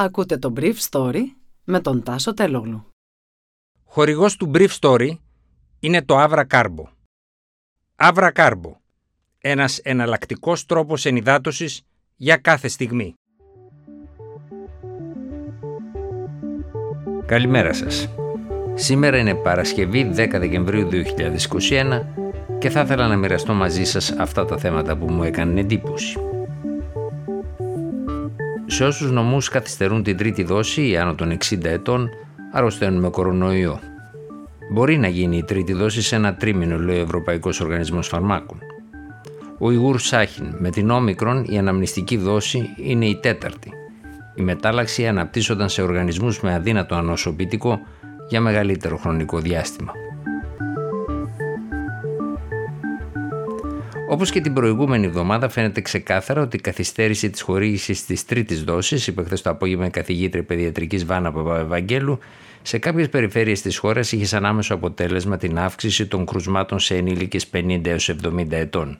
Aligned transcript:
Ακούτε 0.00 0.38
το 0.38 0.52
Brief 0.56 0.74
Story 0.90 1.22
με 1.64 1.80
τον 1.80 2.02
Τάσο 2.02 2.34
Τελόγλου. 2.34 2.86
Χορηγός 3.84 4.36
του 4.36 4.50
Brief 4.54 4.68
Story 4.80 5.10
είναι 5.80 6.02
το 6.02 6.24
Avra 6.24 6.44
Carbo. 6.46 6.84
Avra 7.96 8.32
Carbo. 8.32 8.72
Ένας 9.38 9.78
εναλλακτικός 9.78 10.66
τρόπος 10.66 11.04
ενυδάτωσης 11.04 11.82
για 12.16 12.36
κάθε 12.36 12.68
στιγμή. 12.68 13.14
Καλημέρα 17.26 17.72
σας. 17.72 18.08
Σήμερα 18.74 19.18
είναι 19.18 19.34
Παρασκευή 19.34 20.10
10 20.16 20.38
Δεκεμβρίου 20.38 20.88
2021 20.88 22.06
και 22.58 22.70
θα 22.70 22.80
ήθελα 22.80 23.08
να 23.08 23.16
μοιραστώ 23.16 23.52
μαζί 23.52 23.84
σας 23.84 24.10
αυτά 24.10 24.44
τα 24.44 24.58
θέματα 24.58 24.96
που 24.96 25.12
μου 25.12 25.22
έκανε 25.22 25.60
εντύπωση. 25.60 26.27
Σε 28.78 28.84
όσους 28.84 29.10
νομούς 29.10 29.48
καθυστερούν 29.48 30.02
την 30.02 30.16
τρίτη 30.16 30.42
δόση 30.42 30.88
ή 30.88 30.96
άνω 30.96 31.14
των 31.14 31.36
60 31.50 31.64
ετών, 31.64 32.08
αρρωσταίνουν 32.52 33.00
με 33.00 33.08
κορονοϊό. 33.08 33.80
Μπορεί 34.72 34.98
να 34.98 35.08
γίνει 35.08 35.36
η 35.36 35.42
τρίτη 35.42 35.72
δόση 35.72 36.02
σε 36.02 36.16
ένα 36.16 36.34
τρίμηνο, 36.34 36.78
λέει 36.78 36.98
ο 36.98 37.02
Ευρωπαϊκός 37.02 37.60
Οργανισμός 37.60 38.08
Φαρμάκων. 38.08 38.58
Ο 39.58 39.70
Ιγούρ 39.70 39.98
Σάχιν 40.00 40.54
με 40.58 40.70
την 40.70 40.90
όμικρον 40.90 41.44
η 41.44 41.58
αναμνηστική 41.58 42.16
δόση 42.16 42.68
είναι 42.76 43.06
η 43.06 43.16
τέταρτη. 43.16 43.72
Η 44.34 44.42
μετάλλαξη 44.42 45.06
αναπτύσσονταν 45.06 45.68
σε 45.68 45.82
οργανισμούς 45.82 46.40
με 46.40 46.54
αδύνατο 46.54 46.94
ανοσοποιητικό 46.94 47.80
για 48.28 48.40
μεγαλύτερο 48.40 48.96
χρονικό 48.96 49.38
διάστημα. 49.38 49.92
Όπως 54.10 54.30
και 54.30 54.40
την 54.40 54.52
προηγούμενη 54.52 55.06
εβδομάδα, 55.06 55.48
φαίνεται 55.48 55.80
ξεκάθαρα 55.80 56.42
ότι 56.42 56.56
η 56.56 56.60
καθυστέρηση 56.60 57.30
της 57.30 57.40
χορήγησης 57.40 58.04
της 58.06 58.24
τρίτης 58.24 58.64
δόσης, 58.64 59.06
είπε 59.06 59.22
χθες 59.24 59.42
το 59.42 59.50
απόγευμα 59.50 59.86
η 59.86 59.90
καθηγήτρια 59.90 60.44
παιδιατρικής 60.44 61.04
Βάνα 61.04 61.32
Παπαευαγγέλου, 61.32 62.18
σε 62.62 62.78
κάποιες 62.78 63.08
περιφέρειες 63.08 63.62
της 63.62 63.78
χώρας 63.78 64.12
είχε 64.12 64.24
σαν 64.24 64.44
άμεσο 64.44 64.74
αποτέλεσμα 64.74 65.36
την 65.36 65.58
αύξηση 65.58 66.06
των 66.06 66.26
κρουσμάτων 66.26 66.78
σε 66.78 66.96
ενήλικες 66.96 67.46
50 67.52 67.80
έως 67.84 68.08
70 68.08 68.46
ετών. 68.50 68.98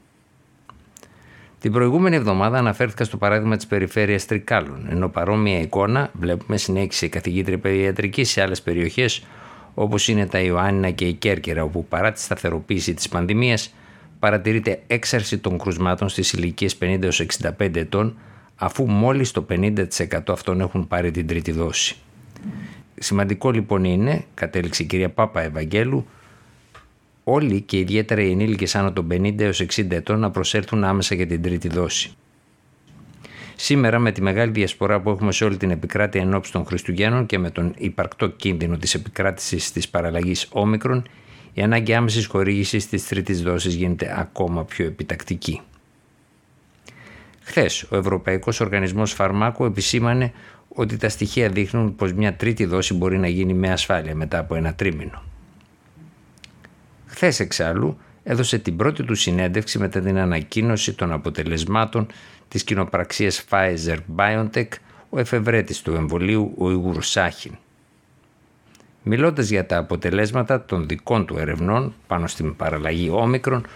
Την 1.60 1.72
προηγούμενη 1.72 2.16
εβδομάδα 2.16 2.58
αναφέρθηκα 2.58 3.04
στο 3.04 3.16
παράδειγμα 3.16 3.56
της 3.56 3.66
περιφέρειας 3.66 4.26
Τρικάλων, 4.26 4.86
ενώ 4.90 5.08
παρόμοια 5.08 5.60
εικόνα 5.60 6.10
βλέπουμε 6.12 6.56
συνέχιση 6.56 7.04
η 7.04 7.08
καθηγήτρια 7.08 7.58
παιδιατρικής 7.58 8.30
σε 8.30 8.42
άλλες 8.42 8.62
περιοχές 8.62 9.24
όπως 9.74 10.08
είναι 10.08 10.26
τα 10.26 10.40
Ιωάννινα 10.40 10.90
και 10.90 11.04
η 11.04 11.12
Κέρκυρα, 11.12 11.62
όπου 11.62 11.84
παρά 11.84 12.12
τη 12.12 12.20
σταθεροποίηση 12.20 12.94
της 12.94 13.08
πανδημίας 13.08 13.72
παρατηρείται 14.18 14.82
έξαρση 14.86 15.38
των 15.38 15.58
κρουσμάτων 15.58 16.08
στις 16.08 16.32
ηλικίες 16.32 16.76
50 16.80 17.08
65 17.58 17.76
ετών, 17.76 18.16
αφού 18.56 18.86
μόλις 18.90 19.30
το 19.30 19.46
50% 19.50 19.84
αυτών 20.28 20.60
έχουν 20.60 20.88
πάρει 20.88 21.10
την 21.10 21.26
τρίτη 21.26 21.52
δόση. 21.52 21.96
Σημαντικό 22.98 23.50
λοιπόν 23.50 23.84
είναι, 23.84 24.24
κατέληξε 24.34 24.82
η 24.82 24.86
κυρία 24.86 25.10
Πάπα 25.10 25.42
Ευαγγέλου, 25.42 26.06
όλοι 27.24 27.60
και 27.60 27.78
ιδιαίτερα 27.78 28.22
οι 28.22 28.30
ενήλικες 28.30 28.74
άνω 28.74 28.92
των 28.92 29.06
50 29.10 29.52
60 29.52 29.90
ετών 29.90 30.18
να 30.18 30.30
προσέλθουν 30.30 30.84
άμεσα 30.84 31.14
για 31.14 31.26
την 31.26 31.42
τρίτη 31.42 31.68
δόση. 31.68 32.12
Σήμερα 33.56 33.98
με 33.98 34.12
τη 34.12 34.22
μεγάλη 34.22 34.52
διασπορά 34.52 35.00
που 35.00 35.10
έχουμε 35.10 35.32
σε 35.32 35.44
όλη 35.44 35.56
την 35.56 35.70
επικράτεια 35.70 36.20
ενόψη 36.20 36.52
των 36.52 36.64
Χριστουγέννων 36.64 37.26
και 37.26 37.38
με 37.38 37.50
τον 37.50 37.74
υπαρκτό 37.78 38.28
κίνδυνο 38.28 38.76
της 38.76 38.94
επικράτησης 38.94 39.72
της 39.72 39.88
παραλλαγής 39.88 40.48
όμικρον, 40.50 41.08
η 41.58 41.62
ανάγκη 41.62 41.94
άμεσης 41.94 42.26
χορήγησης 42.26 42.88
της 42.88 43.06
τρίτης 43.06 43.42
δόσης 43.42 43.74
γίνεται 43.74 44.14
ακόμα 44.18 44.64
πιο 44.64 44.86
επιτακτική. 44.86 45.60
Χθες, 47.42 47.82
ο 47.82 47.96
Ευρωπαϊκός 47.96 48.60
Οργανισμός 48.60 49.12
Φαρμάκου 49.12 49.64
επισήμανε 49.64 50.32
ότι 50.68 50.96
τα 50.96 51.08
στοιχεία 51.08 51.48
δείχνουν 51.48 51.96
πως 51.96 52.12
μια 52.12 52.34
τρίτη 52.34 52.64
δόση 52.64 52.94
μπορεί 52.94 53.18
να 53.18 53.28
γίνει 53.28 53.54
με 53.54 53.72
ασφάλεια 53.72 54.14
μετά 54.14 54.38
από 54.38 54.54
ένα 54.54 54.74
τρίμηνο. 54.74 55.22
Χθες 57.06 57.40
εξάλλου 57.40 57.98
έδωσε 58.22 58.58
την 58.58 58.76
πρώτη 58.76 59.02
του 59.02 59.14
συνέντευξη 59.14 59.78
μετά 59.78 60.00
την 60.00 60.18
ανακοίνωση 60.18 60.92
των 60.92 61.12
αποτελεσμάτων 61.12 62.06
της 62.48 62.64
κοινοπραξίας 62.64 63.44
Pfizer-BioNTech 63.50 64.68
ο 65.08 65.18
εφευρέτης 65.18 65.82
του 65.82 65.94
εμβολίου 65.94 66.54
ο 66.58 66.70
Ιγουρ 66.70 67.02
Σάχιν. 67.02 67.52
Μιλώντας 69.10 69.48
για 69.48 69.66
τα 69.66 69.76
αποτελέσματα 69.76 70.64
των 70.64 70.88
δικών 70.88 71.26
του 71.26 71.38
ερευνών 71.38 71.94
πάνω 72.06 72.26
στην 72.26 72.56
παραλλαγή 72.56 73.10
όμικρον, 73.10 73.66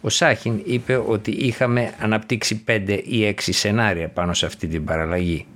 ο 0.00 0.08
Σάχιν 0.08 0.60
είπε 0.64 1.02
ότι 1.06 1.30
είχαμε 1.30 1.94
αναπτύξει 2.00 2.64
5 2.66 3.00
ή 3.04 3.28
6 3.28 3.34
σενάρια 3.38 4.08
πάνω 4.08 4.34
σε 4.34 4.46
αυτή 4.46 4.66
την 4.66 4.84
παραλλαγή. 4.84 5.46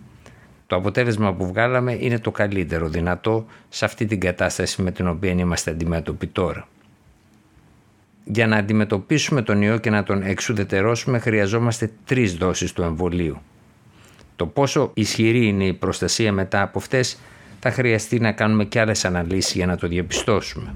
Το 0.66 0.76
αποτέλεσμα 0.76 1.34
που 1.34 1.46
βγάλαμε 1.46 1.96
είναι 2.00 2.18
το 2.18 2.30
καλύτερο 2.30 2.88
δυνατό 2.88 3.46
σε 3.68 3.84
αυτή 3.84 4.06
την 4.06 4.20
κατάσταση 4.20 4.82
με 4.82 4.90
την 4.90 5.08
οποία 5.08 5.30
είμαστε 5.30 5.70
αντιμέτωποι 5.70 6.26
τώρα. 6.26 6.68
Για 8.24 8.46
να 8.46 8.56
αντιμετωπίσουμε 8.56 9.42
τον 9.42 9.62
ιό 9.62 9.78
και 9.78 9.90
να 9.90 10.02
τον 10.02 10.22
εξουδετερώσουμε 10.22 11.18
χρειαζόμαστε 11.18 11.90
τρεις 12.04 12.34
δόσεις 12.34 12.72
του 12.72 12.82
εμβολίου. 12.82 13.40
Το 14.36 14.46
πόσο 14.46 14.90
ισχυρή 14.94 15.46
είναι 15.46 15.64
η 15.64 15.72
προστασία 15.72 16.32
μετά 16.32 16.62
από 16.62 16.78
αυτές 16.78 17.18
θα 17.60 17.70
χρειαστεί 17.70 18.18
να 18.20 18.32
κάνουμε 18.32 18.64
και 18.64 18.80
άλλες 18.80 19.04
αναλύσεις 19.04 19.54
για 19.54 19.66
να 19.66 19.76
το 19.76 19.88
διαπιστώσουμε. 19.88 20.74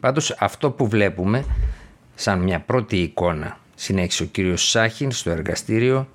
Πάντως 0.00 0.36
αυτό 0.38 0.70
που 0.70 0.88
βλέπουμε 0.88 1.44
σαν 2.14 2.38
μια 2.38 2.60
πρώτη 2.60 2.96
εικόνα, 2.96 3.58
συνέχισε 3.74 4.22
ο 4.22 4.26
κύριος 4.26 4.68
Σάχιν 4.68 5.10
στο 5.10 5.30
εργαστήριο, 5.30 6.08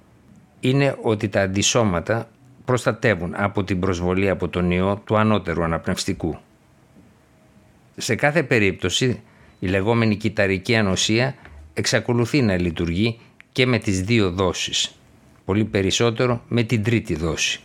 είναι 0.60 0.98
ότι 1.02 1.30
τα 1.30 1.42
αντισώματα 1.42 2.30
προστατεύουν 2.66 3.34
από 3.36 3.64
την 3.64 3.80
προσβολή 3.80 4.30
από 4.30 4.48
τον 4.48 4.72
ιό 4.72 5.02
του 5.06 5.18
ανώτερου 5.18 5.64
αναπνευστικού. 5.64 6.38
Σε 7.98 8.16
κάθε 8.16 8.44
περίπτωση 8.44 9.22
η 9.60 9.68
λεγόμενη 9.68 10.16
κυταρική 10.16 10.76
ανοσία 10.76 11.36
εξακολουθεί 11.74 12.42
να 12.42 12.58
λειτουργεί 12.58 13.20
και 13.52 13.66
με 13.66 13.78
τις 13.78 14.02
δύο 14.02 14.32
δόσεις, 14.32 14.96
πολύ 15.46 15.66
περισσότερο 15.66 16.42
με 16.48 16.64
την 16.64 16.84
τρίτη 16.84 17.16
δόση. 17.16 17.65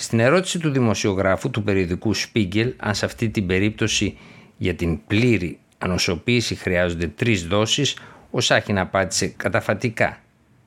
Στην 0.00 0.20
ερώτηση 0.20 0.58
του 0.58 0.70
δημοσιογράφου 0.70 1.50
του 1.50 1.62
περιοδικού 1.62 2.16
Spiegel 2.16 2.72
αν 2.76 2.94
σε 2.94 3.04
αυτή 3.04 3.28
την 3.28 3.46
περίπτωση 3.46 4.18
για 4.56 4.74
την 4.74 5.06
πλήρη 5.06 5.58
ανοσοποίηση 5.78 6.54
χρειάζονται 6.54 7.06
τρεις 7.06 7.46
δόσεις, 7.46 7.96
ο 8.30 8.40
Σάχιν 8.40 8.78
απάντησε 8.78 9.26
καταφατικά 9.26 10.18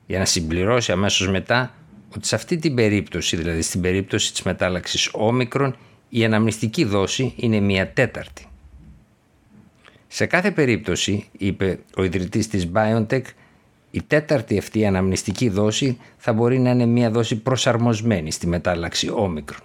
για 0.06 0.18
να 0.18 0.24
συμπληρώσει 0.24 0.92
αμέσως 0.92 1.28
μετά 1.28 1.74
ότι 2.16 2.26
σε 2.26 2.34
αυτή 2.34 2.56
την 2.56 2.74
περίπτωση, 2.74 3.36
δηλαδή 3.36 3.62
στην 3.62 3.80
περίπτωση 3.80 4.32
της 4.32 4.42
μετάλλαξης 4.42 5.08
όμικρον, 5.12 5.76
η 6.08 6.24
αναμνηστική 6.24 6.84
δόση 6.84 7.32
είναι 7.36 7.60
μία 7.60 7.92
τέταρτη. 7.92 8.46
Σε 10.06 10.26
κάθε 10.26 10.50
περίπτωση, 10.50 11.28
είπε 11.38 11.78
ο 11.96 12.04
ιδρυτής 12.04 12.48
της 12.48 12.70
BioNTech, 12.74 13.22
η 13.94 14.02
τέταρτη 14.06 14.58
αυτή 14.58 14.86
αναμνηστική 14.86 15.48
δόση 15.48 15.98
θα 16.16 16.32
μπορεί 16.32 16.58
να 16.58 16.70
είναι 16.70 16.86
μια 16.86 17.10
δόση 17.10 17.36
προσαρμοσμένη 17.36 18.30
στη 18.30 18.46
μετάλλαξη 18.46 19.10
όμικρον. 19.10 19.60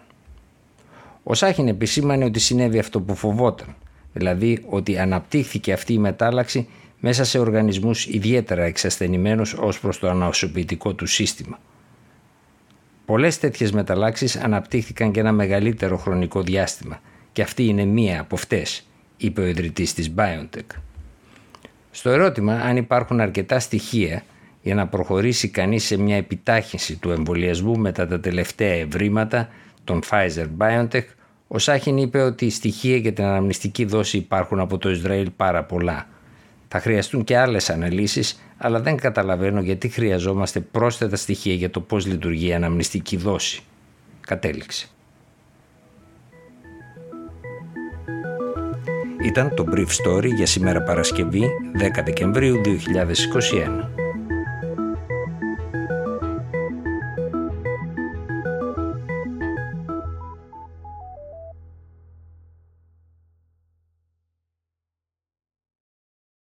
Ο 1.23 1.33
Σάχιν 1.33 1.67
επισήμανε 1.67 2.25
ότι 2.25 2.39
συνέβη 2.39 2.79
αυτό 2.79 3.01
που 3.01 3.15
φοβόταν, 3.15 3.75
δηλαδή 4.13 4.65
ότι 4.69 4.97
αναπτύχθηκε 4.99 5.73
αυτή 5.73 5.93
η 5.93 5.97
μετάλλαξη 5.97 6.67
μέσα 6.99 7.23
σε 7.23 7.39
οργανισμούς 7.39 8.05
ιδιαίτερα 8.05 8.63
εξασθενημένους 8.63 9.53
ως 9.53 9.79
προς 9.79 9.99
το 9.99 10.09
αναοσοποιητικό 10.09 10.93
του 10.93 11.05
σύστημα. 11.05 11.59
Πολλές 13.05 13.39
τέτοιες 13.39 13.71
μεταλλάξεις 13.71 14.35
αναπτύχθηκαν 14.35 15.11
και 15.11 15.19
ένα 15.19 15.31
μεγαλύτερο 15.31 15.97
χρονικό 15.97 16.41
διάστημα 16.41 17.01
και 17.31 17.41
αυτή 17.41 17.65
είναι 17.65 17.85
μία 17.85 18.21
από 18.21 18.35
αυτές, 18.35 18.85
είπε 19.17 19.41
ο 19.41 19.45
ιδρυτής 19.45 19.93
της 19.93 20.13
BioNTech. 20.17 20.79
Στο 21.91 22.09
ερώτημα 22.09 22.53
αν 22.53 22.77
υπάρχουν 22.77 23.19
αρκετά 23.19 23.59
στοιχεία 23.59 24.23
για 24.61 24.75
να 24.75 24.87
προχωρήσει 24.87 25.47
κανείς 25.49 25.83
σε 25.83 25.97
μια 25.97 26.15
επιτάχυνση 26.15 26.95
του 26.97 27.11
εμβολιασμού 27.11 27.77
μετά 27.77 28.07
τα 28.07 28.19
τελευταία 28.19 28.73
ευρήματα 28.73 29.49
των 29.83 30.01
Pfizer-BioNTech, 30.09 31.03
ο 31.47 31.57
Σάχιν 31.57 31.97
είπε 31.97 32.21
ότι 32.21 32.45
οι 32.45 32.49
στοιχεία 32.49 32.97
για 32.97 33.13
την 33.13 33.23
αναμνηστική 33.23 33.85
δόση 33.85 34.17
υπάρχουν 34.17 34.59
από 34.59 34.77
το 34.77 34.89
Ισραήλ 34.89 35.29
πάρα 35.35 35.63
πολλά. 35.63 36.07
Θα 36.67 36.79
χρειαστούν 36.79 37.23
και 37.23 37.37
άλλες 37.37 37.69
αναλύσεις, 37.69 38.41
αλλά 38.57 38.79
δεν 38.81 38.97
καταλαβαίνω 38.97 39.61
γιατί 39.61 39.89
χρειαζόμαστε 39.89 40.59
πρόσθετα 40.59 41.15
στοιχεία 41.15 41.53
για 41.53 41.69
το 41.69 41.81
πώς 41.81 42.05
λειτουργεί 42.05 42.47
η 42.47 42.53
αναμνηστική 42.53 43.17
δόση. 43.17 43.61
Κατέληξε. 44.21 44.87
Ήταν 49.23 49.53
το 49.55 49.63
Brief 49.75 49.87
Story 49.87 50.33
για 50.35 50.45
σήμερα 50.45 50.83
Παρασκευή 50.83 51.49
10 51.99 52.03
Δεκεμβρίου 52.05 52.61
2021. 52.65 53.98